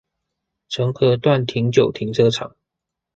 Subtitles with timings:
[0.67, 2.55] 澄合段停九停車場